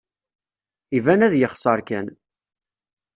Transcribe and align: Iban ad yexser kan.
Iban 0.97 1.25
ad 1.25 1.33
yexser 1.37 1.79
kan. 1.87 2.07